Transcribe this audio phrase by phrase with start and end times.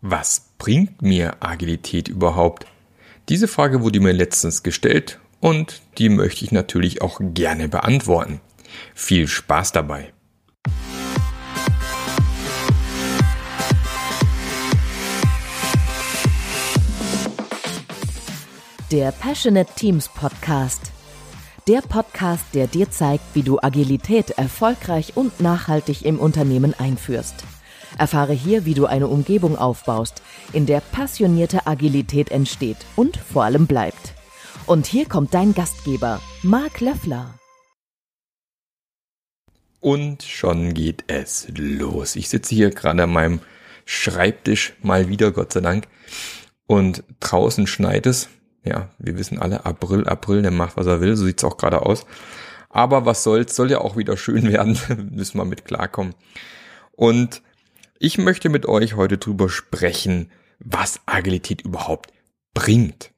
[0.00, 2.66] Was bringt mir Agilität überhaupt?
[3.28, 8.40] Diese Frage wurde mir letztens gestellt und die möchte ich natürlich auch gerne beantworten.
[8.94, 10.12] Viel Spaß dabei!
[18.92, 20.92] Der Passionate Teams Podcast.
[21.66, 27.44] Der Podcast, der dir zeigt, wie du Agilität erfolgreich und nachhaltig im Unternehmen einführst.
[27.96, 33.66] Erfahre hier, wie du eine Umgebung aufbaust, in der passionierte Agilität entsteht und vor allem
[33.66, 34.14] bleibt.
[34.66, 37.34] Und hier kommt dein Gastgeber, Marc Löffler.
[39.80, 42.16] Und schon geht es los.
[42.16, 43.40] Ich sitze hier gerade an meinem
[43.84, 45.88] Schreibtisch, mal wieder, Gott sei Dank.
[46.66, 48.28] Und draußen schneit es.
[48.64, 51.16] Ja, wir wissen alle, April, April, der macht, was er will.
[51.16, 52.04] So sieht's auch gerade aus.
[52.68, 54.78] Aber was soll's, soll ja auch wieder schön werden.
[55.12, 56.14] Müssen wir mit klarkommen.
[56.92, 57.40] Und
[57.98, 62.12] ich möchte mit euch heute drüber sprechen, was Agilität überhaupt
[62.54, 63.12] bringt.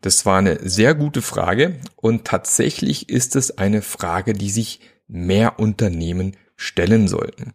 [0.00, 5.58] Das war eine sehr gute Frage und tatsächlich ist es eine Frage, die sich mehr
[5.58, 7.54] Unternehmen stellen sollten.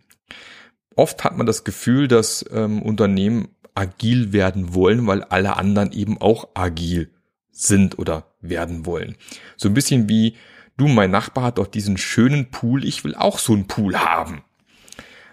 [0.95, 6.19] Oft hat man das Gefühl, dass ähm, Unternehmen agil werden wollen, weil alle anderen eben
[6.19, 7.11] auch agil
[7.52, 9.15] sind oder werden wollen.
[9.57, 10.35] So ein bisschen wie,
[10.77, 14.43] du, mein Nachbar hat doch diesen schönen Pool, ich will auch so einen Pool haben.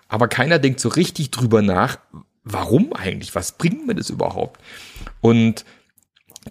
[0.08, 1.98] Aber keiner denkt so richtig drüber nach,
[2.44, 3.34] warum eigentlich?
[3.34, 4.60] Was bringt mir das überhaupt?
[5.20, 5.64] Und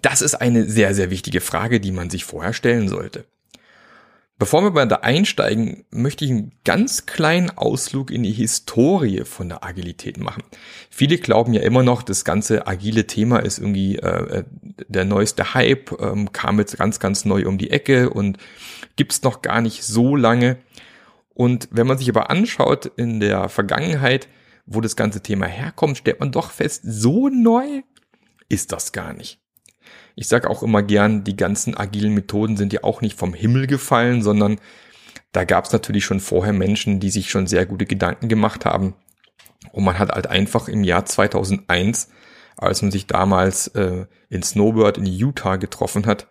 [0.02, 3.26] das ist eine sehr, sehr wichtige Frage, die man sich vorher stellen sollte.
[4.36, 9.48] Bevor wir bei da einsteigen, möchte ich einen ganz kleinen Ausflug in die Historie von
[9.48, 10.42] der Agilität machen.
[10.90, 14.44] Viele glauben ja immer noch, das ganze agile Thema ist irgendwie äh, äh
[14.88, 18.38] der neueste Hype, ähm, kam jetzt ganz, ganz neu um die Ecke und
[18.96, 20.58] gibt's noch gar nicht so lange.
[21.34, 24.28] Und wenn man sich aber anschaut in der Vergangenheit,
[24.66, 27.82] wo das ganze Thema herkommt, stellt man doch fest, so neu
[28.48, 29.40] ist das gar nicht.
[30.16, 33.66] Ich sage auch immer gern, die ganzen agilen Methoden sind ja auch nicht vom Himmel
[33.66, 34.60] gefallen, sondern
[35.32, 38.94] da gab es natürlich schon vorher Menschen, die sich schon sehr gute Gedanken gemacht haben.
[39.72, 42.08] Und man hat halt einfach im Jahr 2001,
[42.56, 46.28] als man sich damals äh, in Snowbird in Utah getroffen hat,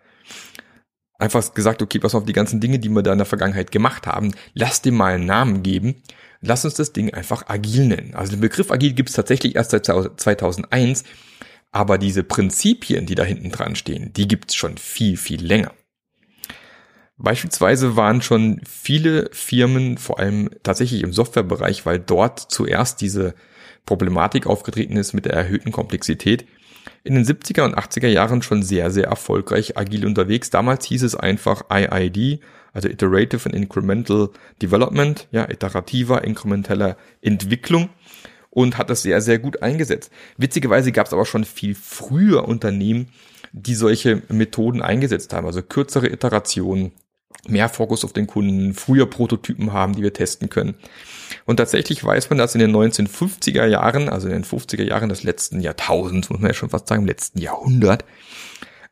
[1.18, 4.06] einfach gesagt, okay, pass auf, die ganzen Dinge, die wir da in der Vergangenheit gemacht
[4.06, 6.02] haben, lass dem mal einen Namen geben.
[6.40, 8.14] Lass uns das Ding einfach agil nennen.
[8.14, 11.04] Also den Begriff agil gibt es tatsächlich erst seit 2001,
[11.72, 15.72] aber diese Prinzipien, die da hinten dran stehen, die gibt es schon viel, viel länger.
[17.16, 23.34] Beispielsweise waren schon viele Firmen, vor allem tatsächlich im Softwarebereich, weil dort zuerst diese
[23.86, 26.46] Problematik aufgetreten ist mit der erhöhten Komplexität,
[27.02, 30.50] in den 70er und 80er Jahren schon sehr, sehr erfolgreich agil unterwegs.
[30.50, 32.40] Damals hieß es einfach IID,
[32.72, 34.30] also Iterative and Incremental
[34.60, 37.90] Development, ja, iterativer, inkrementeller Entwicklung
[38.50, 40.10] und hat das sehr, sehr gut eingesetzt.
[40.36, 43.08] Witzigerweise gab es aber schon viel früher Unternehmen,
[43.52, 46.92] die solche Methoden eingesetzt haben, also kürzere Iterationen,
[47.48, 50.74] mehr Fokus auf den Kunden, früher Prototypen haben, die wir testen können.
[51.46, 55.22] Und tatsächlich weiß man, dass in den 1950er Jahren, also in den 50er Jahren des
[55.22, 58.04] letzten Jahrtausends, muss man ja schon fast sagen, im letzten Jahrhundert,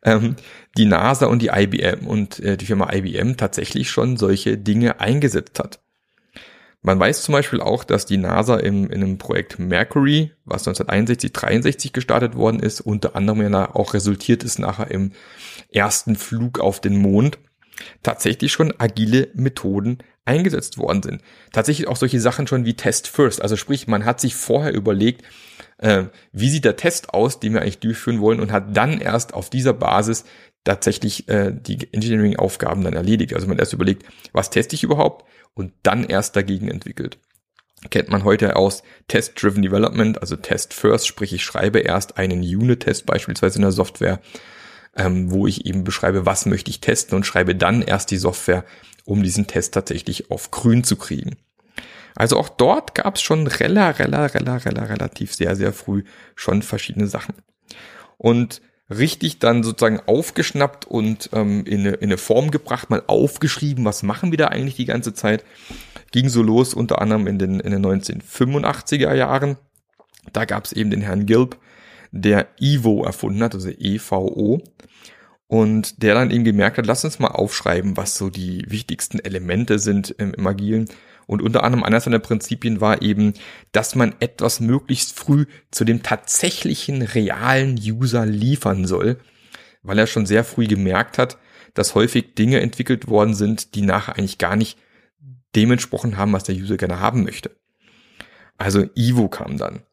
[0.03, 0.35] ähm,
[0.77, 5.59] die NASA und die IBM und äh, die Firma IBM tatsächlich schon solche Dinge eingesetzt
[5.59, 5.79] hat.
[6.85, 11.31] Man weiß zum Beispiel auch, dass die NASA im, in einem Projekt Mercury, was 1961,
[11.31, 15.13] 63 gestartet worden ist, unter anderem ja auch resultiert ist nachher im
[15.71, 17.39] ersten Flug auf den Mond,
[18.01, 21.21] tatsächlich schon agile Methoden eingesetzt worden sind.
[21.51, 23.41] Tatsächlich auch solche Sachen schon wie Test First.
[23.41, 25.23] Also sprich, man hat sich vorher überlegt,
[25.79, 29.33] äh, wie sieht der Test aus, den wir eigentlich durchführen wollen und hat dann erst
[29.33, 30.23] auf dieser Basis
[30.63, 33.33] tatsächlich äh, die Engineering-Aufgaben dann erledigt.
[33.33, 37.17] Also man erst überlegt, was teste ich überhaupt und dann erst dagegen entwickelt.
[37.89, 43.05] Kennt man heute aus Test-Driven Development, also Test First, sprich ich schreibe erst einen Unit-Test
[43.05, 44.21] beispielsweise in der Software,
[44.95, 48.65] ähm, wo ich eben beschreibe, was möchte ich testen und schreibe dann erst die Software,
[49.05, 51.37] um diesen Test tatsächlich auf grün zu kriegen.
[52.15, 56.03] Also auch dort gab es schon rella, rella, rella, rella, relativ sehr, sehr früh
[56.35, 57.35] schon verschiedene Sachen.
[58.17, 63.85] Und richtig dann sozusagen aufgeschnappt und ähm, in, eine, in eine Form gebracht, mal aufgeschrieben,
[63.85, 65.43] was machen wir da eigentlich die ganze Zeit.
[66.11, 69.57] Ging so los, unter anderem in den, in den 1985er Jahren.
[70.31, 71.57] Da gab es eben den Herrn Gilb,
[72.13, 74.63] der Evo erfunden hat, also EVO.
[75.47, 79.77] Und der dann eben gemerkt hat, lass uns mal aufschreiben, was so die wichtigsten Elemente
[79.79, 80.87] sind im, im Agilen.
[81.25, 83.33] Und unter anderem eines seiner Prinzipien war eben,
[83.71, 89.17] dass man etwas möglichst früh zu dem tatsächlichen realen User liefern soll,
[89.81, 91.37] weil er schon sehr früh gemerkt hat,
[91.73, 94.77] dass häufig Dinge entwickelt worden sind, die nachher eigentlich gar nicht
[95.55, 97.51] dem entsprochen haben, was der User gerne haben möchte.
[98.57, 99.83] Also Ivo kam dann.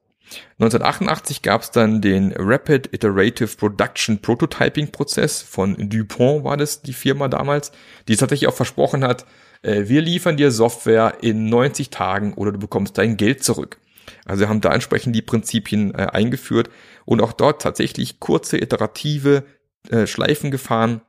[0.59, 6.93] 1988 gab es dann den Rapid Iterative Production Prototyping Prozess von DuPont war das die
[6.93, 7.73] Firma damals,
[8.09, 9.27] die tatsächlich auch versprochen hat,
[9.63, 13.79] äh, wir liefern dir Software in 90 Tagen oder du bekommst dein Geld zurück.
[14.25, 16.71] Also haben da entsprechend die Prinzipien äh, eingeführt
[17.05, 19.45] und auch dort tatsächlich kurze iterative
[19.91, 21.01] äh, Schleifen gefahren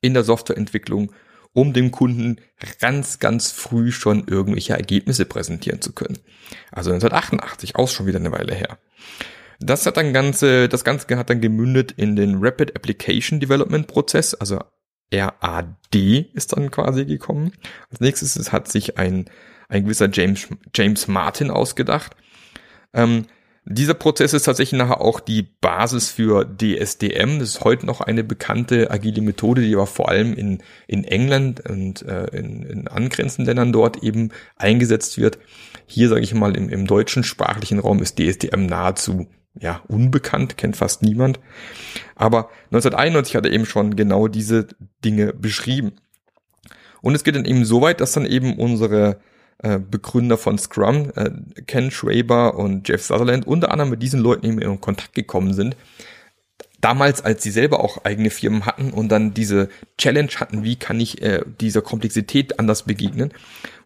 [0.00, 1.12] in der Softwareentwicklung,
[1.52, 2.40] um dem Kunden
[2.80, 6.18] ganz, ganz früh schon irgendwelche Ergebnisse präsentieren zu können.
[6.70, 8.78] Also 1988, auch schon wieder eine Weile her.
[9.60, 14.34] Das hat dann ganze, das Ganze hat dann gemündet in den Rapid Application Development Prozess,
[14.34, 14.60] also
[15.12, 17.52] RAD ist dann quasi gekommen.
[17.90, 19.26] Als nächstes hat sich ein,
[19.68, 22.16] ein gewisser James, James Martin ausgedacht.
[22.94, 23.26] Ähm,
[23.64, 27.38] dieser Prozess ist tatsächlich nachher auch die Basis für DSDM.
[27.38, 31.68] Das ist heute noch eine bekannte agile Methode, die aber vor allem in, in England
[31.68, 35.38] und äh, in, in angrenzenden Ländern dort eben eingesetzt wird.
[35.86, 39.28] Hier sage ich mal im, im deutschen sprachlichen Raum ist DSDM nahezu
[39.58, 41.38] ja unbekannt, kennt fast niemand.
[42.16, 44.66] Aber 1991 hat er eben schon genau diese
[45.04, 45.92] Dinge beschrieben.
[47.00, 49.20] Und es geht dann eben so weit, dass dann eben unsere
[49.62, 51.30] äh, Begründer von Scrum, äh,
[51.66, 55.76] Ken Schwaber und Jeff Sutherland, unter anderem mit diesen Leuten eben in Kontakt gekommen sind.
[56.80, 59.68] Damals, als sie selber auch eigene Firmen hatten und dann diese
[59.98, 63.32] Challenge hatten, wie kann ich äh, dieser Komplexität anders begegnen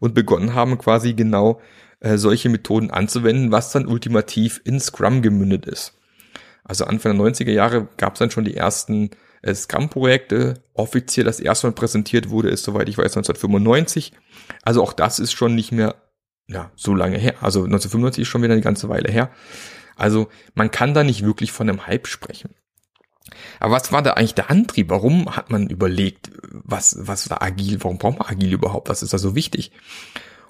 [0.00, 1.60] und begonnen haben, quasi genau
[2.00, 5.92] äh, solche Methoden anzuwenden, was dann ultimativ in Scrum gemündet ist.
[6.64, 9.10] Also Anfang der 90er Jahre gab es dann schon die ersten
[9.54, 10.62] Scrum-Projekte.
[10.74, 14.12] Offiziell das erste Mal präsentiert wurde, ist soweit ich weiß 1995.
[14.62, 15.94] Also auch das ist schon nicht mehr
[16.48, 17.34] ja, so lange her.
[17.40, 19.30] Also 1995 ist schon wieder eine ganze Weile her.
[19.96, 22.54] Also man kann da nicht wirklich von einem Hype sprechen.
[23.58, 24.90] Aber was war da eigentlich der Antrieb?
[24.90, 27.82] Warum hat man überlegt, was, was war agil?
[27.82, 28.88] Warum braucht man agil überhaupt?
[28.88, 29.72] Was ist da so wichtig?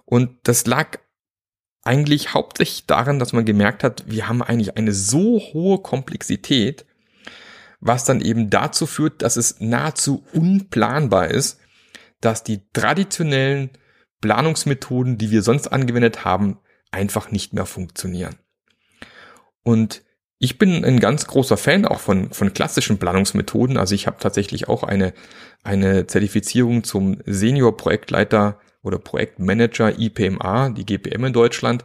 [0.04, 0.98] Und das lag
[1.82, 6.84] eigentlich hauptsächlich daran, dass man gemerkt hat, wir haben eigentlich eine so hohe Komplexität,
[7.80, 11.60] was dann eben dazu führt, dass es nahezu unplanbar ist,
[12.20, 13.70] dass die traditionellen
[14.20, 16.58] Planungsmethoden, die wir sonst angewendet haben,
[16.90, 18.36] einfach nicht mehr funktionieren.
[19.62, 20.02] Und
[20.38, 23.76] ich bin ein ganz großer Fan auch von, von klassischen Planungsmethoden.
[23.76, 25.14] Also ich habe tatsächlich auch eine,
[25.62, 31.84] eine Zertifizierung zum Senior-Projektleiter oder Projektmanager IPMA, die GPM in Deutschland.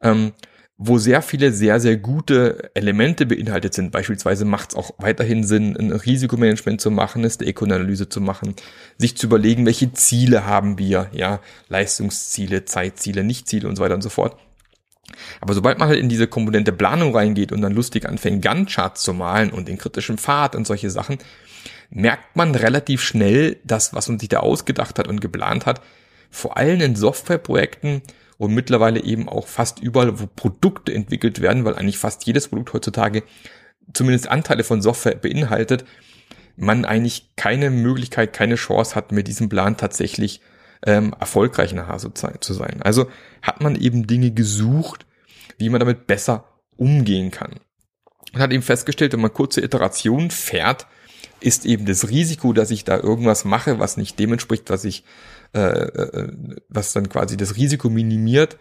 [0.00, 0.32] Ähm,
[0.76, 3.92] wo sehr viele sehr, sehr gute Elemente beinhaltet sind.
[3.92, 8.54] Beispielsweise macht es auch weiterhin Sinn, ein Risikomanagement zu machen, eine Stake-Analyse zu machen,
[8.98, 14.02] sich zu überlegen, welche Ziele haben wir, ja, Leistungsziele, Zeitziele, Nichtziele und so weiter und
[14.02, 14.36] so fort.
[15.40, 19.14] Aber sobald man halt in diese Komponente Planung reingeht und dann lustig anfängt, Gantt-Charts zu
[19.14, 21.18] malen und den kritischen Pfad und solche Sachen,
[21.90, 25.80] merkt man relativ schnell, dass was man sich da ausgedacht hat und geplant hat,
[26.30, 28.02] vor allem in Softwareprojekten
[28.38, 32.72] und mittlerweile eben auch fast überall, wo Produkte entwickelt werden, weil eigentlich fast jedes Produkt
[32.72, 33.22] heutzutage
[33.92, 35.84] zumindest Anteile von Software beinhaltet,
[36.56, 40.40] man eigentlich keine Möglichkeit, keine Chance hat, mit diesem Plan tatsächlich
[40.86, 42.80] ähm, erfolgreich nachher so zu sein.
[42.82, 43.08] Also
[43.42, 45.06] hat man eben Dinge gesucht,
[45.58, 46.44] wie man damit besser
[46.76, 47.60] umgehen kann.
[48.32, 50.86] Und hat eben festgestellt, wenn man kurze Iterationen fährt,
[51.40, 55.04] ist eben das Risiko, dass ich da irgendwas mache, was nicht dem entspricht, was ich
[55.54, 56.32] äh, äh,
[56.68, 58.58] was dann quasi das Risiko minimiert,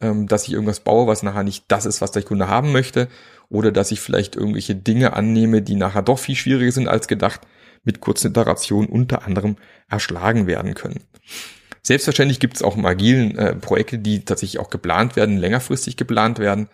[0.00, 3.08] ähm, dass ich irgendwas baue, was nachher nicht das ist, was der Kunde haben möchte,
[3.48, 7.42] oder dass ich vielleicht irgendwelche Dinge annehme, die nachher doch viel schwieriger sind als gedacht,
[7.84, 9.56] mit kurzen Iterationen unter anderem
[9.88, 11.00] erschlagen werden können.
[11.82, 16.38] Selbstverständlich gibt es auch im agilen äh, Projekte, die tatsächlich auch geplant werden, längerfristig geplant
[16.38, 16.68] werden,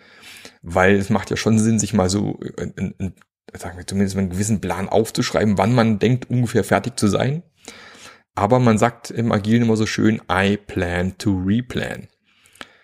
[0.62, 3.14] weil es macht ja schon Sinn, sich mal so, äh, in, in,
[3.54, 7.42] sagen wir zumindest einen gewissen Plan aufzuschreiben, wann man denkt, ungefähr fertig zu sein.
[8.38, 12.06] Aber man sagt im Agilen immer so schön, I plan to replan.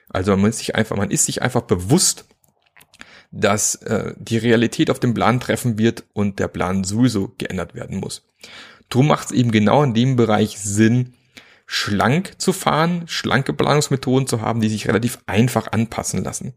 [0.08, 2.24] Also man ist sich einfach, man ist sich einfach bewusst,
[3.30, 8.00] dass äh, die Realität auf dem Plan treffen wird und der Plan sowieso geändert werden
[8.00, 8.26] muss.
[8.90, 11.14] Drum macht es eben genau in dem Bereich Sinn,
[11.66, 16.54] schlank zu fahren, schlanke Planungsmethoden zu haben, die sich relativ einfach anpassen lassen.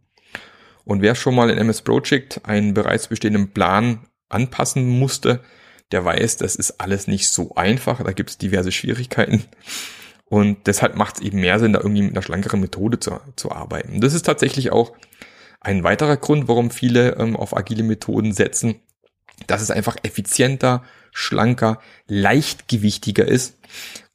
[0.86, 5.44] Und wer schon mal in MS Project einen bereits bestehenden Plan anpassen musste,
[5.92, 9.46] der weiß, das ist alles nicht so einfach, da gibt es diverse Schwierigkeiten.
[10.26, 13.52] Und deshalb macht es eben mehr Sinn, da irgendwie mit einer schlankeren Methode zu, zu
[13.52, 14.02] arbeiten.
[14.02, 14.94] Das ist tatsächlich auch
[15.62, 18.82] ein weiterer Grund, warum viele ähm, auf agile Methoden setzen,
[19.48, 23.58] dass es einfach effizienter, schlanker, leichtgewichtiger ist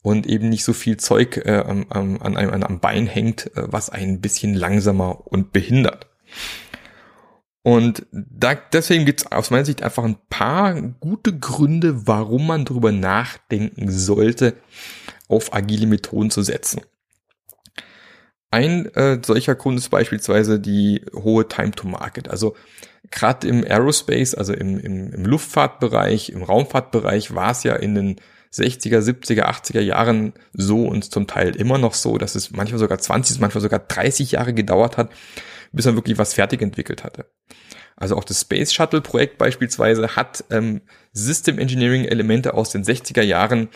[0.02, 3.88] und eben nicht so viel Zeug äh, an, an, einem am Bein hängt, äh, was
[3.88, 6.08] einen ein bisschen langsamer und behindert.
[7.62, 12.64] Und da, deswegen gibt es aus meiner Sicht einfach ein paar gute Gründe, warum man
[12.64, 14.56] darüber nachdenken sollte,
[15.28, 16.80] auf agile Methoden zu setzen.
[18.50, 22.28] Ein äh, solcher Grund ist beispielsweise die hohe Time to Market.
[22.28, 22.54] Also
[23.10, 28.16] gerade im Aerospace, also im, im, im Luftfahrtbereich, im Raumfahrtbereich war es ja in den
[28.52, 32.98] 60er, 70er, 80er Jahren so und zum Teil immer noch so, dass es manchmal sogar
[32.98, 35.10] 20, manchmal sogar 30 Jahre gedauert hat,
[35.72, 37.26] bis man wirklich was fertig entwickelt hatte.
[37.96, 43.22] Also auch das Space Shuttle Projekt beispielsweise hat ähm, System Engineering Elemente aus den 60er
[43.22, 43.68] Jahren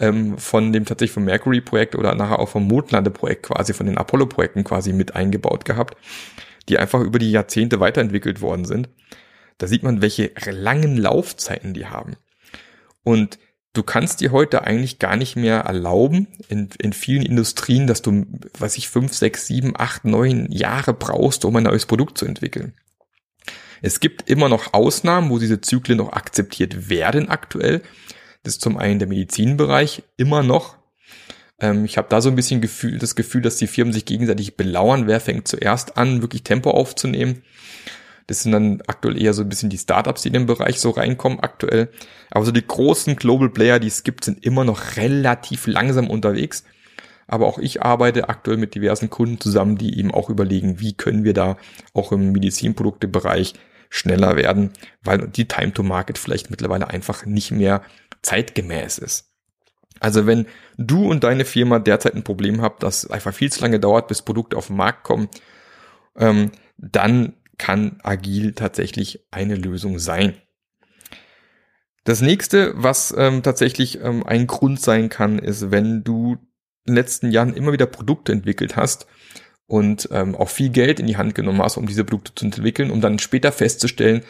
[0.00, 3.86] ähm, von dem tatsächlich vom Mercury Projekt oder nachher auch vom Mondlande Projekt quasi, von
[3.86, 5.96] den Apollo Projekten quasi mit eingebaut gehabt,
[6.68, 8.88] die einfach über die Jahrzehnte weiterentwickelt worden sind.
[9.58, 12.16] Da sieht man, welche langen Laufzeiten die haben.
[13.02, 13.38] Und
[13.72, 18.26] du kannst dir heute eigentlich gar nicht mehr erlauben, in, in vielen Industrien, dass du,
[18.58, 22.74] was ich, fünf, sechs, sieben, acht, neun Jahre brauchst, um ein neues Produkt zu entwickeln.
[23.82, 27.82] Es gibt immer noch Ausnahmen, wo diese Zyklen noch akzeptiert werden aktuell.
[28.42, 30.76] Das ist zum einen der Medizinbereich immer noch.
[31.60, 34.56] Ähm, ich habe da so ein bisschen Gefühl, das Gefühl, dass die Firmen sich gegenseitig
[34.56, 35.06] belauern.
[35.06, 37.42] Wer fängt zuerst an, wirklich Tempo aufzunehmen?
[38.30, 40.90] Das sind dann aktuell eher so ein bisschen die Startups, die in den Bereich so
[40.90, 41.88] reinkommen aktuell.
[42.30, 46.62] Aber so die großen Global Player, die es gibt, sind immer noch relativ langsam unterwegs.
[47.26, 51.24] Aber auch ich arbeite aktuell mit diversen Kunden zusammen, die eben auch überlegen, wie können
[51.24, 51.56] wir da
[51.92, 53.54] auch im Medizinproduktebereich
[53.88, 57.82] schneller werden, weil die Time to Market vielleicht mittlerweile einfach nicht mehr
[58.22, 59.28] zeitgemäß ist.
[59.98, 60.46] Also wenn
[60.76, 64.22] du und deine Firma derzeit ein Problem habt, das einfach viel zu lange dauert, bis
[64.22, 65.28] Produkte auf den Markt kommen,
[66.16, 70.34] ähm, dann kann agil tatsächlich eine Lösung sein.
[72.04, 76.38] Das nächste, was ähm, tatsächlich ähm, ein Grund sein kann, ist, wenn du
[76.86, 79.06] in den letzten Jahren immer wieder Produkte entwickelt hast
[79.66, 82.90] und ähm, auch viel Geld in die Hand genommen hast, um diese Produkte zu entwickeln,
[82.90, 84.22] um dann später festzustellen,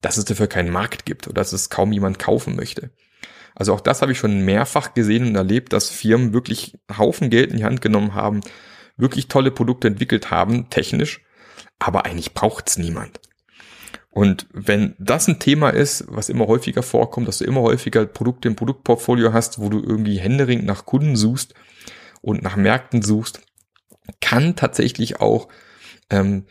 [0.00, 2.90] dass es dafür keinen Markt gibt oder dass es kaum jemand kaufen möchte.
[3.54, 7.50] Also auch das habe ich schon mehrfach gesehen und erlebt, dass Firmen wirklich Haufen Geld
[7.50, 8.40] in die Hand genommen haben,
[8.96, 11.20] wirklich tolle Produkte entwickelt haben, technisch,
[11.78, 13.20] aber eigentlich braucht's niemand.
[14.10, 18.48] Und wenn das ein Thema ist, was immer häufiger vorkommt, dass du immer häufiger Produkte
[18.48, 21.54] im Produktportfolio hast, wo du irgendwie händeringend nach Kunden suchst
[22.20, 23.42] und nach Märkten suchst,
[24.20, 25.48] kann tatsächlich auch
[26.10, 26.46] ähm,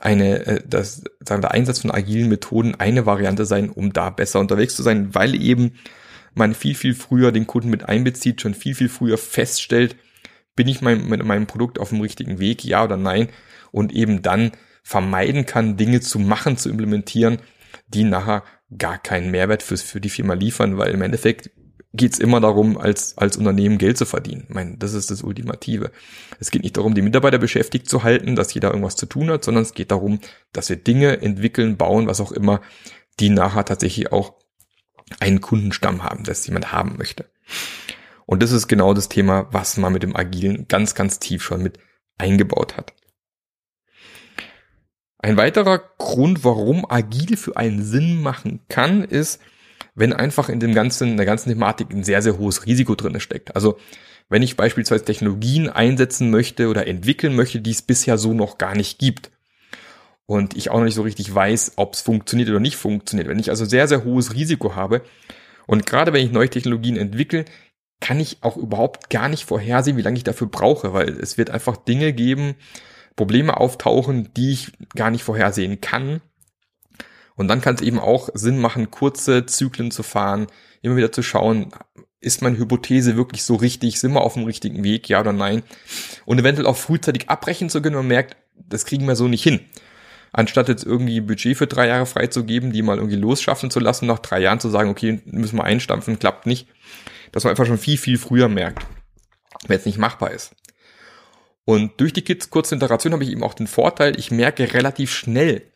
[0.00, 4.40] eine, äh, das, sagen der Einsatz von agilen Methoden eine Variante sein, um da besser
[4.40, 5.72] unterwegs zu sein, weil eben
[6.34, 9.96] man viel, viel früher den Kunden mit einbezieht, schon viel, viel früher feststellt,
[10.54, 13.28] bin ich mein, mit meinem Produkt auf dem richtigen Weg, ja oder nein,
[13.72, 17.38] und eben dann vermeiden kann, Dinge zu machen, zu implementieren,
[17.88, 18.44] die nachher
[18.76, 21.50] gar keinen Mehrwert fürs, für die Firma liefern, weil im Endeffekt
[21.94, 24.44] geht's immer darum, als, als Unternehmen Geld zu verdienen.
[24.48, 25.90] Ich meine, das ist das Ultimative.
[26.38, 29.44] Es geht nicht darum, die Mitarbeiter beschäftigt zu halten, dass jeder irgendwas zu tun hat,
[29.44, 30.20] sondern es geht darum,
[30.52, 32.60] dass wir Dinge entwickeln, bauen, was auch immer,
[33.20, 34.34] die nachher tatsächlich auch
[35.18, 37.30] einen Kundenstamm haben, das jemand haben möchte.
[38.26, 41.62] Und das ist genau das Thema, was man mit dem Agilen ganz, ganz tief schon
[41.62, 41.78] mit
[42.18, 42.92] eingebaut hat.
[45.18, 49.40] Ein weiterer Grund, warum agil für einen Sinn machen kann, ist,
[49.94, 53.18] wenn einfach in dem ganzen, in der ganzen Thematik ein sehr, sehr hohes Risiko drin
[53.18, 53.56] steckt.
[53.56, 53.78] Also,
[54.28, 58.76] wenn ich beispielsweise Technologien einsetzen möchte oder entwickeln möchte, die es bisher so noch gar
[58.76, 59.30] nicht gibt.
[60.26, 63.28] Und ich auch noch nicht so richtig weiß, ob es funktioniert oder nicht funktioniert.
[63.28, 65.00] Wenn ich also sehr, sehr hohes Risiko habe
[65.66, 67.46] und gerade wenn ich neue Technologien entwickle,
[68.00, 71.50] kann ich auch überhaupt gar nicht vorhersehen, wie lange ich dafür brauche, weil es wird
[71.50, 72.54] einfach Dinge geben,
[73.18, 76.22] Probleme auftauchen, die ich gar nicht vorhersehen kann.
[77.34, 80.46] Und dann kann es eben auch Sinn machen, kurze Zyklen zu fahren,
[80.82, 81.72] immer wieder zu schauen,
[82.20, 85.62] ist meine Hypothese wirklich so richtig, sind wir auf dem richtigen Weg, ja oder nein?
[86.24, 89.60] Und eventuell auch frühzeitig abbrechen zu können, man merkt, das kriegen wir so nicht hin.
[90.32, 94.18] Anstatt jetzt irgendwie Budget für drei Jahre freizugeben, die mal irgendwie losschaffen zu lassen, nach
[94.18, 96.68] drei Jahren zu sagen, okay, müssen wir einstampfen, klappt nicht.
[97.32, 98.86] Dass man einfach schon viel, viel früher merkt,
[99.66, 100.54] wenn es nicht machbar ist.
[101.68, 105.12] Und durch die Kids kurze Interaktion habe ich eben auch den Vorteil, ich merke relativ
[105.12, 105.70] schnell,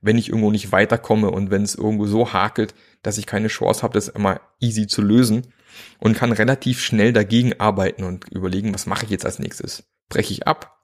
[0.00, 2.72] wenn ich irgendwo nicht weiterkomme und wenn es irgendwo so hakelt,
[3.02, 5.52] dass ich keine Chance habe, das immer easy zu lösen
[5.98, 9.82] und kann relativ schnell dagegen arbeiten und überlegen, was mache ich jetzt als nächstes?
[10.08, 10.78] Breche ich ab?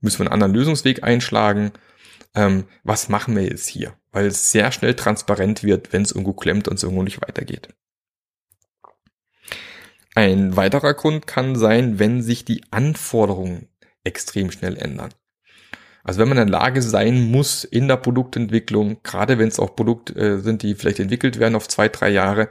[0.00, 1.72] Müssen wir einen anderen Lösungsweg einschlagen?
[2.36, 3.96] Ähm, was machen wir jetzt hier?
[4.12, 7.74] Weil es sehr schnell transparent wird, wenn es irgendwo klemmt und es irgendwo nicht weitergeht.
[10.14, 13.66] Ein weiterer Grund kann sein, wenn sich die Anforderungen
[14.04, 15.10] extrem schnell ändern.
[16.02, 19.76] Also wenn man in der Lage sein muss in der Produktentwicklung, gerade wenn es auch
[19.76, 22.48] Produkte äh, sind, die vielleicht entwickelt werden auf zwei, drei Jahre,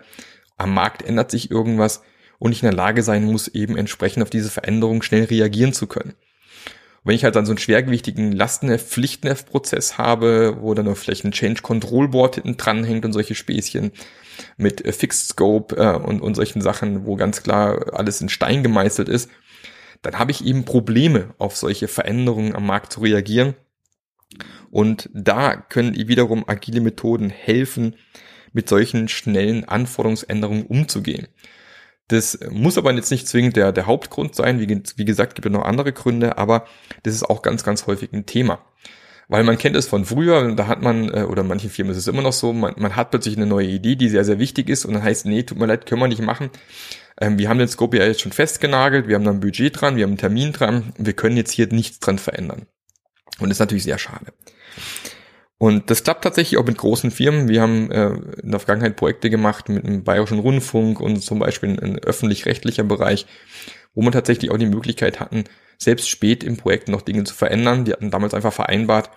[0.58, 2.04] am Markt ändert sich irgendwas
[2.38, 5.88] und ich in der Lage sein muss, eben entsprechend auf diese Veränderung schnell reagieren zu
[5.88, 6.12] können.
[6.12, 11.24] Und wenn ich halt dann so einen schwergewichtigen Lastenheft, Pflichtenheft-Prozess habe, wo dann noch vielleicht
[11.24, 13.92] ein Change Control Board hinten dran hängt und solche Späßchen
[14.58, 18.64] mit äh, Fixed Scope äh, und, und solchen Sachen, wo ganz klar alles in Stein
[18.64, 19.30] gemeißelt ist,
[20.02, 23.56] dann habe ich eben Probleme, auf solche Veränderungen am Markt zu reagieren.
[24.72, 27.96] Und da können wiederum agile Methoden helfen,
[28.54, 31.28] mit solchen schnellen Anforderungsänderungen umzugehen.
[32.08, 34.60] Das muss aber jetzt nicht zwingend der, der Hauptgrund sein.
[34.60, 36.66] Wie, wie gesagt, gibt es noch andere Gründe, aber
[37.04, 38.66] das ist auch ganz, ganz häufig ein Thema.
[39.28, 42.08] Weil man kennt es von früher, da hat man, äh, oder manche Firmen ist es
[42.08, 44.86] immer noch so, man, man hat plötzlich eine neue Idee, die sehr, sehr wichtig ist
[44.86, 46.50] und dann heißt, nee, tut mir leid, können wir nicht machen.
[47.20, 49.96] Ähm, wir haben den Scope ja jetzt schon festgenagelt, wir haben da ein Budget dran,
[49.96, 52.66] wir haben einen Termin dran, wir können jetzt hier nichts dran verändern.
[53.40, 54.34] Und das ist natürlich sehr schade.
[55.58, 57.50] Und das klappt tatsächlich auch mit großen Firmen.
[57.50, 58.12] Wir haben äh,
[58.42, 63.26] in der Vergangenheit Projekte gemacht mit dem Bayerischen Rundfunk und zum Beispiel in öffentlich-rechtlicher Bereich,
[63.94, 65.44] wo man tatsächlich auch die Möglichkeit hatten,
[65.78, 67.84] selbst spät im Projekt noch Dinge zu verändern.
[67.84, 69.10] Die hatten damals einfach vereinbart,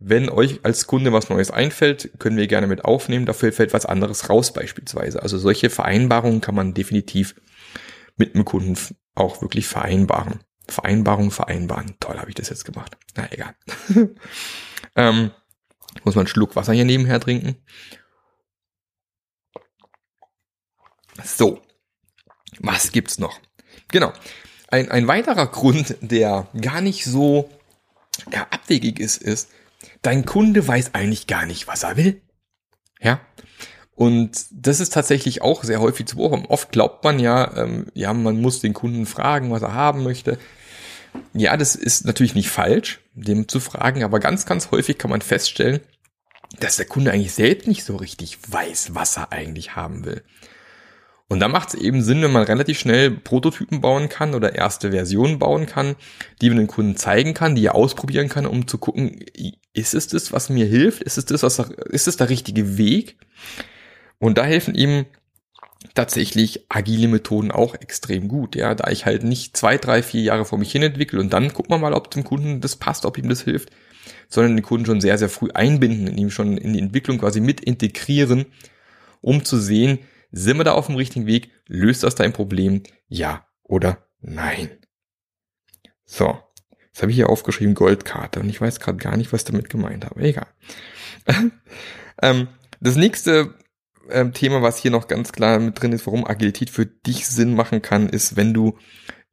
[0.00, 3.26] wenn euch als Kunde was Neues einfällt, können wir gerne mit aufnehmen.
[3.26, 5.22] Dafür fällt was anderes raus beispielsweise.
[5.22, 7.34] Also solche Vereinbarungen kann man definitiv
[8.16, 8.78] mit dem Kunden
[9.14, 10.40] auch wirklich vereinbaren.
[10.66, 11.96] Vereinbarung vereinbaren.
[12.00, 12.96] Toll, habe ich das jetzt gemacht.
[13.14, 13.54] Na egal.
[14.96, 15.32] ähm,
[16.04, 17.56] muss man einen Schluck Wasser hier nebenher trinken.
[21.22, 21.60] So,
[22.58, 23.38] was gibt's noch?
[23.88, 24.14] Genau.
[24.68, 27.50] Ein, ein weiterer Grund, der gar nicht so
[28.32, 29.50] ja, abwegig ist, ist,
[30.02, 32.20] dein Kunde weiß eigentlich gar nicht, was er will.
[33.00, 33.20] Ja.
[33.94, 36.46] Und das ist tatsächlich auch sehr häufig zu beobachten.
[36.46, 40.38] Oft glaubt man ja, ähm, ja, man muss den Kunden fragen, was er haben möchte.
[41.34, 45.20] Ja, das ist natürlich nicht falsch, dem zu fragen, aber ganz, ganz häufig kann man
[45.20, 45.80] feststellen,
[46.60, 50.22] dass der Kunde eigentlich selbst nicht so richtig weiß, was er eigentlich haben will.
[51.30, 54.90] Und da macht es eben Sinn, wenn man relativ schnell Prototypen bauen kann oder erste
[54.90, 55.94] Versionen bauen kann,
[56.42, 59.24] die man den Kunden zeigen kann, die er ausprobieren kann, um zu gucken,
[59.72, 61.04] ist es das, was mir hilft?
[61.04, 63.16] Ist es das, was, ist es der richtige Weg?
[64.18, 65.06] Und da helfen ihm
[65.94, 70.44] tatsächlich agile Methoden auch extrem gut, ja, da ich halt nicht zwei, drei, vier Jahre
[70.44, 73.16] vor mich hin entwickle und dann gucken wir mal, ob dem Kunden das passt, ob
[73.18, 73.70] ihm das hilft,
[74.28, 77.40] sondern den Kunden schon sehr, sehr früh einbinden, in ihm schon in die Entwicklung quasi
[77.40, 78.46] mit integrieren,
[79.20, 83.46] um zu sehen, sind wir da auf dem richtigen Weg, löst das dein Problem, ja
[83.62, 84.70] oder nein.
[86.04, 86.38] So,
[86.86, 90.04] jetzt habe ich hier aufgeschrieben Goldkarte und ich weiß gerade gar nicht, was damit gemeint
[90.04, 90.20] habe.
[90.20, 90.48] Egal.
[92.22, 92.48] ähm,
[92.80, 93.54] das nächste
[94.10, 97.54] ähm, Thema, was hier noch ganz klar mit drin ist, warum Agilität für dich Sinn
[97.54, 98.78] machen kann, ist, wenn du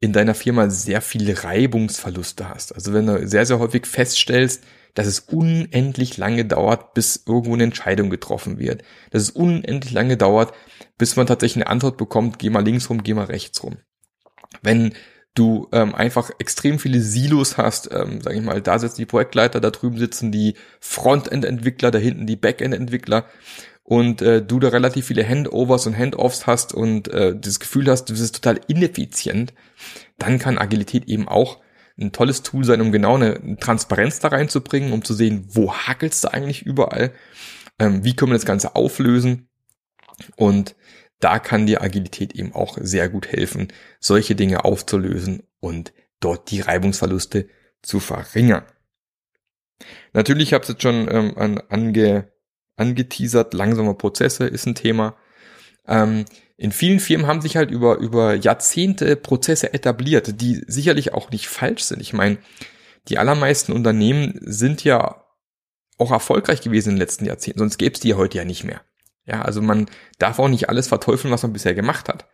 [0.00, 2.74] in deiner Firma sehr viele Reibungsverluste hast.
[2.74, 7.64] Also wenn du sehr, sehr häufig feststellst, dass es unendlich lange dauert, bis irgendwo eine
[7.64, 8.82] Entscheidung getroffen wird.
[9.10, 10.52] Dass es unendlich lange dauert,
[10.96, 13.76] bis man tatsächlich eine Antwort bekommt, geh mal links rum, geh mal rechts rum.
[14.62, 14.94] Wenn
[15.34, 19.60] du ähm, einfach extrem viele Silos hast, ähm, sage ich mal, da sitzen die Projektleiter,
[19.60, 23.26] da drüben sitzen die Frontend-Entwickler, da hinten die Backend-Entwickler
[23.84, 28.06] und äh, du da relativ viele Handovers und Handoffs hast und äh, das Gefühl hast,
[28.06, 29.54] du bist total ineffizient,
[30.18, 31.60] dann kann Agilität eben auch
[31.98, 36.24] ein tolles Tool sein, um genau eine Transparenz da reinzubringen, um zu sehen, wo hakelst
[36.24, 37.12] du eigentlich überall,
[37.78, 39.48] ähm, wie können wir das Ganze auflösen
[40.36, 40.76] und
[41.20, 46.60] da kann die Agilität eben auch sehr gut helfen, solche Dinge aufzulösen und dort die
[46.60, 47.48] Reibungsverluste
[47.82, 48.64] zu verringern.
[50.12, 52.32] Natürlich habe ich jetzt schon ähm, an, ange,
[52.76, 55.16] angeteasert, langsame Prozesse ist ein Thema.
[55.88, 56.24] Ähm,
[56.56, 61.48] in vielen Firmen haben sich halt über, über Jahrzehnte Prozesse etabliert, die sicherlich auch nicht
[61.48, 62.02] falsch sind.
[62.02, 62.38] Ich meine,
[63.08, 65.24] die allermeisten Unternehmen sind ja
[65.96, 68.64] auch erfolgreich gewesen in den letzten Jahrzehnten, sonst gäbe es die ja heute ja nicht
[68.64, 68.82] mehr.
[69.24, 69.86] Ja, also man
[70.18, 72.26] darf auch nicht alles verteufeln, was man bisher gemacht hat.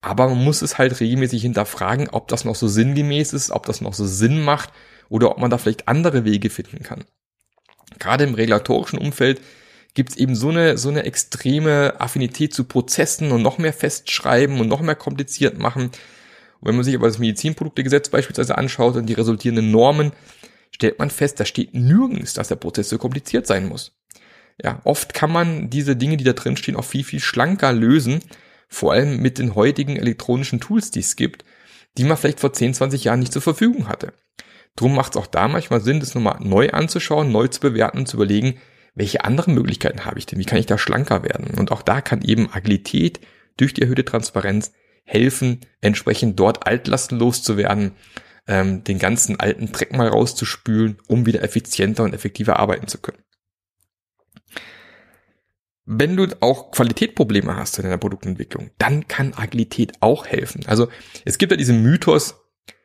[0.00, 3.80] Aber man muss es halt regelmäßig hinterfragen, ob das noch so sinngemäß ist, ob das
[3.80, 4.72] noch so Sinn macht
[5.08, 7.04] oder ob man da vielleicht andere Wege finden kann.
[7.98, 9.40] Gerade im regulatorischen Umfeld
[9.98, 14.60] gibt es eben so eine, so eine extreme Affinität zu Prozessen und noch mehr festschreiben
[14.60, 15.86] und noch mehr kompliziert machen.
[15.86, 20.12] Und wenn man sich aber das Medizinproduktegesetz beispielsweise anschaut und die resultierenden Normen,
[20.70, 23.98] stellt man fest, da steht nirgends, dass der Prozess so kompliziert sein muss.
[24.62, 28.20] Ja, oft kann man diese Dinge, die da drin stehen, auch viel, viel schlanker lösen,
[28.68, 31.44] vor allem mit den heutigen elektronischen Tools, die es gibt,
[31.96, 34.12] die man vielleicht vor 10, 20 Jahren nicht zur Verfügung hatte.
[34.76, 38.06] Drum macht es auch da manchmal Sinn, das nochmal neu anzuschauen, neu zu bewerten und
[38.06, 38.60] zu überlegen,
[38.94, 40.38] welche anderen Möglichkeiten habe ich denn?
[40.38, 41.58] Wie kann ich da schlanker werden?
[41.58, 43.20] Und auch da kann eben Agilität
[43.56, 44.72] durch die erhöhte Transparenz
[45.04, 47.92] helfen, entsprechend dort Altlasten loszuwerden,
[48.46, 53.22] ähm, den ganzen alten Dreck mal rauszuspülen, um wieder effizienter und effektiver arbeiten zu können.
[55.90, 60.66] Wenn du auch Qualitätprobleme hast in deiner Produktentwicklung, dann kann Agilität auch helfen.
[60.66, 60.88] Also
[61.24, 62.34] es gibt ja diesen Mythos,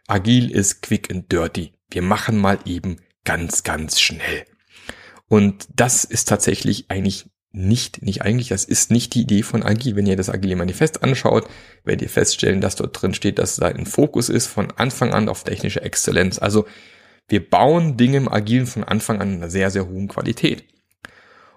[0.08, 1.74] agil ist quick and dirty.
[1.90, 4.46] Wir machen mal eben ganz, ganz schnell.
[5.34, 9.96] Und das ist tatsächlich eigentlich nicht, nicht eigentlich, das ist nicht die Idee von Agil.
[9.96, 11.48] Wenn ihr das Agile Manifest anschaut,
[11.84, 15.30] werdet ihr feststellen, dass dort drin steht, dass da ein Fokus ist von Anfang an
[15.30, 16.38] auf technische Exzellenz.
[16.38, 16.68] Also
[17.28, 20.66] wir bauen Dinge im Agilen von Anfang an in einer sehr, sehr hohen Qualität.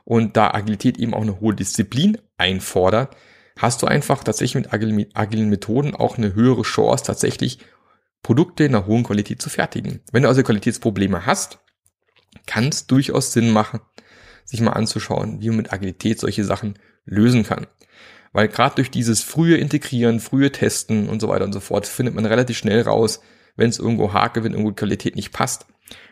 [0.05, 3.15] Und da Agilität eben auch eine hohe Disziplin einfordert,
[3.59, 4.73] hast du einfach tatsächlich mit
[5.15, 7.59] agilen Methoden auch eine höhere Chance, tatsächlich
[8.23, 10.01] Produkte in einer hohen Qualität zu fertigen.
[10.13, 11.59] Wenn du also Qualitätsprobleme hast,
[12.47, 13.81] kann es durchaus Sinn machen,
[14.45, 17.67] sich mal anzuschauen, wie man mit Agilität solche Sachen lösen kann.
[18.33, 22.15] Weil gerade durch dieses frühe Integrieren, frühe Testen und so weiter und so fort findet
[22.15, 23.21] man relativ schnell raus,
[23.57, 25.67] wenn es irgendwo hake, wenn irgendwo Qualität nicht passt.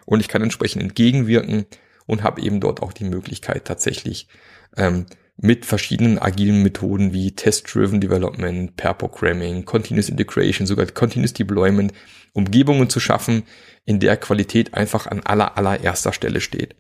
[0.07, 1.67] Und ich kann entsprechend entgegenwirken
[2.07, 4.29] und habe eben dort auch die Möglichkeit tatsächlich
[4.77, 11.93] ähm, mit verschiedenen agilen Methoden wie Test-Driven Development, Pair Programming, Continuous Integration, sogar Continuous Deployment,
[12.33, 13.45] Umgebungen zu schaffen,
[13.85, 16.77] in der Qualität einfach an aller allererster Stelle steht.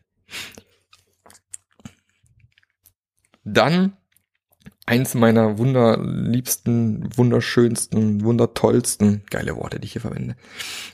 [3.44, 3.96] Dann
[4.86, 10.36] eins meiner wunderliebsten, wunderschönsten, wundertollsten, geile Worte, die ich hier verwende,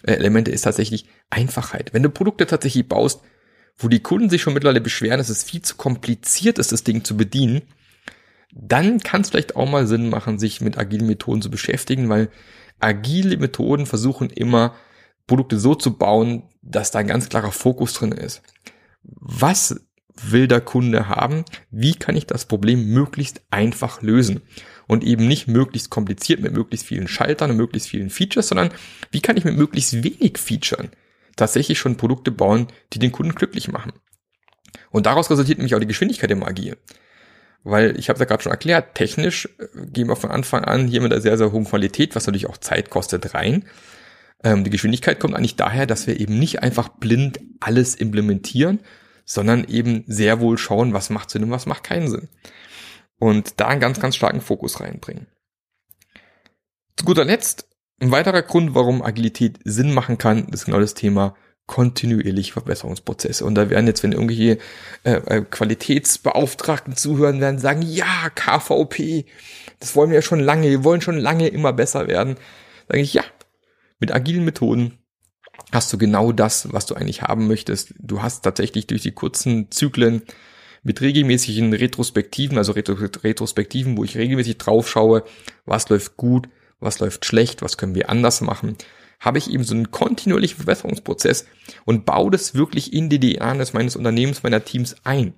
[0.03, 1.93] äh, Elemente ist tatsächlich Einfachheit.
[1.93, 3.23] Wenn du Produkte tatsächlich baust,
[3.81, 7.03] wo die Kunden sich schon mittlerweile beschweren, dass es viel zu kompliziert ist, das Ding
[7.03, 7.63] zu bedienen,
[8.53, 12.31] dann kann es vielleicht auch mal Sinn machen, sich mit agilen Methoden zu beschäftigen, weil
[12.79, 14.75] agile Methoden versuchen immer,
[15.27, 18.43] Produkte so zu bauen, dass da ein ganz klarer Fokus drin ist.
[19.03, 19.81] Was
[20.23, 21.45] will der Kunde haben?
[21.71, 24.43] Wie kann ich das Problem möglichst einfach lösen?
[24.87, 28.71] Und eben nicht möglichst kompliziert mit möglichst vielen Schaltern und möglichst vielen Features, sondern
[29.13, 30.89] wie kann ich mit möglichst wenig Features
[31.37, 33.93] tatsächlich schon Produkte bauen, die den Kunden glücklich machen.
[34.91, 36.77] Und daraus resultiert nämlich auch die Geschwindigkeit im Agil.
[37.63, 40.87] Weil ich habe es ja gerade schon erklärt, technisch äh, gehen wir von Anfang an
[40.87, 43.67] hier mit einer sehr, sehr hohen Qualität, was natürlich auch Zeit kostet, rein.
[44.43, 48.81] Ähm, die Geschwindigkeit kommt eigentlich daher, dass wir eben nicht einfach blind alles implementieren,
[49.25, 52.29] sondern eben sehr wohl schauen, was macht Sinn und was macht keinen Sinn.
[53.19, 55.27] Und da einen ganz, ganz starken Fokus reinbringen.
[56.97, 57.70] Zu guter Letzt
[58.01, 61.35] ein weiterer Grund, warum Agilität Sinn machen kann, ist genau das Thema
[61.67, 63.45] kontinuierliche Verbesserungsprozesse.
[63.45, 64.59] Und da werden jetzt, wenn irgendwelche
[65.05, 69.27] äh, äh Qualitätsbeauftragten zuhören, werden sagen, ja, KVP,
[69.79, 72.37] das wollen wir ja schon lange, wir wollen schon lange immer besser werden.
[72.89, 73.23] Sage ich, ja,
[74.01, 74.99] mit agilen Methoden
[75.71, 77.95] hast du genau das, was du eigentlich haben möchtest.
[77.99, 80.23] Du hast tatsächlich durch die kurzen Zyklen
[80.83, 85.23] mit regelmäßigen Retrospektiven, also Retrospektiven, wo ich regelmäßig drauf schaue,
[85.67, 86.49] was läuft gut,
[86.81, 88.77] was läuft schlecht, was können wir anders machen,
[89.21, 91.47] habe ich eben so einen kontinuierlichen Verbesserungsprozess
[91.85, 95.35] und baue das wirklich in die DNA meines Unternehmens, meiner Teams ein.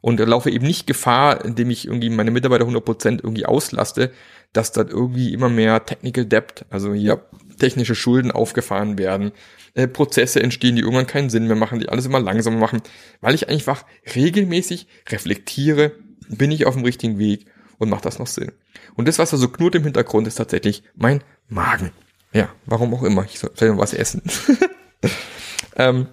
[0.00, 4.12] Und laufe eben nicht Gefahr, indem ich irgendwie meine Mitarbeiter 100% irgendwie auslaste,
[4.54, 7.22] dass dort irgendwie immer mehr Technical Debt, also hier
[7.58, 9.32] technische Schulden aufgefahren werden,
[9.74, 12.80] äh, Prozesse entstehen, die irgendwann keinen Sinn mehr machen, die alles immer langsamer machen,
[13.20, 15.92] weil ich einfach regelmäßig reflektiere,
[16.28, 17.46] bin ich auf dem richtigen Weg
[17.80, 18.52] und macht das noch Sinn.
[18.94, 21.90] Und das, was da so knurrt im Hintergrund, ist tatsächlich mein Magen.
[22.32, 23.24] Ja, warum auch immer.
[23.24, 24.22] Ich soll vielleicht noch was essen.
[25.76, 26.06] ähm,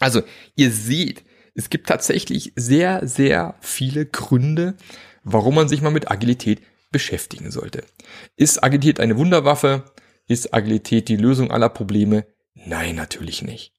[0.00, 0.22] also,
[0.56, 4.74] ihr seht, es gibt tatsächlich sehr, sehr viele Gründe,
[5.22, 7.84] warum man sich mal mit Agilität beschäftigen sollte.
[8.36, 9.84] Ist Agilität eine Wunderwaffe?
[10.26, 12.26] Ist Agilität die Lösung aller Probleme?
[12.54, 13.72] Nein, natürlich nicht.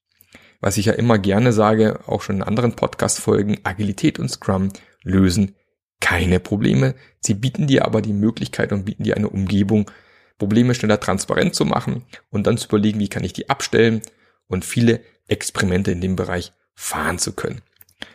[0.60, 4.70] Was ich ja immer gerne sage, auch schon in anderen Podcast-Folgen, Agilität und Scrum
[5.02, 5.54] lösen
[6.00, 6.94] keine Probleme.
[7.20, 9.90] Sie bieten dir aber die Möglichkeit und bieten dir eine Umgebung,
[10.38, 14.02] Probleme schneller transparent zu machen und dann zu überlegen, wie kann ich die abstellen
[14.46, 17.60] und viele Experimente in dem Bereich fahren zu können.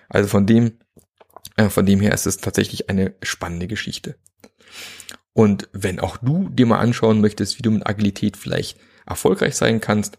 [0.08, 0.80] Also von dem,
[1.58, 4.16] äh, von dem her ist es tatsächlich eine spannende Geschichte.
[5.34, 9.82] Und wenn auch du dir mal anschauen möchtest, wie du mit Agilität vielleicht erfolgreich sein
[9.82, 10.18] kannst,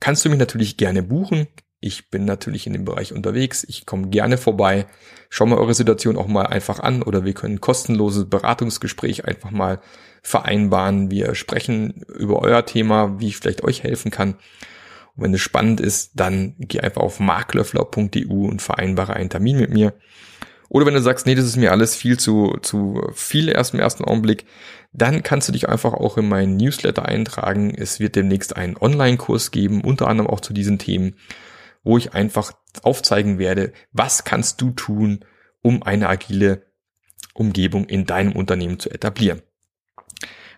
[0.00, 1.46] kannst du mich natürlich gerne buchen.
[1.86, 3.62] Ich bin natürlich in dem Bereich unterwegs.
[3.68, 4.86] Ich komme gerne vorbei.
[5.28, 9.50] Schau mal eure Situation auch mal einfach an oder wir können ein kostenloses Beratungsgespräch einfach
[9.50, 9.82] mal
[10.22, 11.10] vereinbaren.
[11.10, 14.30] Wir sprechen über euer Thema, wie ich vielleicht euch helfen kann.
[15.14, 19.70] Und wenn es spannend ist, dann geh einfach auf marklöffler.eu und vereinbare einen Termin mit
[19.70, 19.92] mir.
[20.70, 23.80] Oder wenn du sagst, nee, das ist mir alles viel zu, zu viel erst im
[23.80, 24.46] ersten Augenblick,
[24.94, 27.74] dann kannst du dich einfach auch in meinen Newsletter eintragen.
[27.76, 31.16] Es wird demnächst einen Online-Kurs geben, unter anderem auch zu diesen Themen
[31.84, 35.24] wo ich einfach aufzeigen werde, was kannst du tun,
[35.62, 36.66] um eine agile
[37.34, 39.42] Umgebung in deinem Unternehmen zu etablieren.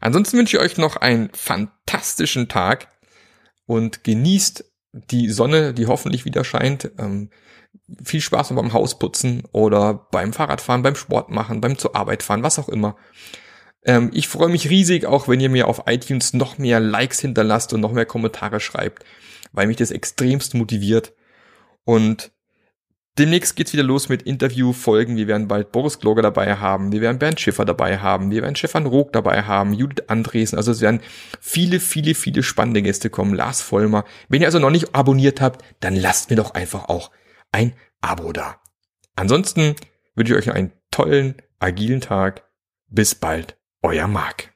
[0.01, 2.89] Ansonsten wünsche ich euch noch einen fantastischen Tag
[3.67, 6.91] und genießt die Sonne, die hoffentlich wieder scheint.
[6.99, 7.31] Ähm,
[8.03, 12.59] viel Spaß beim Hausputzen oder beim Fahrradfahren, beim Sport machen, beim zur Arbeit fahren, was
[12.59, 12.97] auch immer.
[13.85, 17.73] Ähm, ich freue mich riesig, auch wenn ihr mir auf iTunes noch mehr Likes hinterlasst
[17.73, 19.05] und noch mehr Kommentare schreibt
[19.53, 21.13] weil mich das extremst motiviert.
[21.85, 22.33] Und
[23.19, 25.17] Demnächst geht's wieder los mit Interviewfolgen.
[25.17, 26.93] Wir werden bald Boris Gloger dabei haben.
[26.93, 28.31] Wir werden Bernd Schiffer dabei haben.
[28.31, 29.73] Wir werden Stefan Rook dabei haben.
[29.73, 30.59] Judith Andresen.
[30.59, 31.01] Also es werden
[31.41, 33.35] viele, viele, viele spannende Gäste kommen.
[33.35, 34.05] Lars Vollmer.
[34.29, 37.11] Wenn ihr also noch nicht abonniert habt, dann lasst mir doch einfach auch
[37.53, 38.61] ein Abo da.
[39.15, 39.77] Ansonsten
[40.15, 42.43] wünsche ich euch einen tollen, agilen Tag.
[42.89, 43.57] Bis bald.
[43.81, 44.56] Euer Marc.